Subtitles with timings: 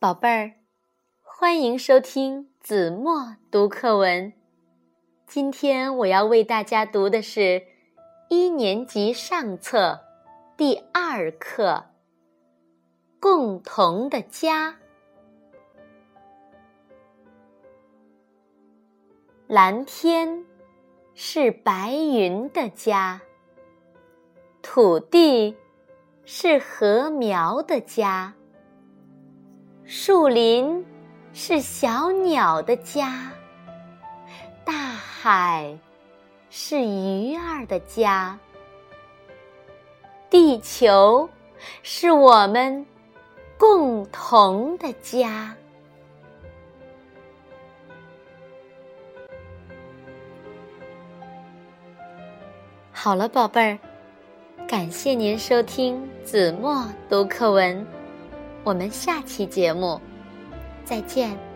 [0.00, 0.52] 宝贝儿，
[1.24, 4.32] 欢迎收听子墨读课文。
[5.26, 7.64] 今天我要为大家读的是
[8.30, 9.98] 一年级上册
[10.56, 11.86] 第二课
[13.18, 14.70] 《共同的家》。
[19.48, 20.46] 蓝天
[21.12, 23.20] 是白云的家，
[24.62, 25.56] 土地
[26.24, 28.36] 是禾苗的家。
[29.90, 30.84] 树林
[31.32, 33.32] 是小鸟的家，
[34.62, 35.74] 大海
[36.50, 38.38] 是鱼儿的家，
[40.28, 41.26] 地球
[41.82, 42.84] 是我们
[43.56, 45.56] 共同的家。
[52.92, 53.78] 好了，宝贝儿，
[54.68, 57.97] 感谢您收听子墨读课文。
[58.64, 60.00] 我们下期节目
[60.84, 61.47] 再见。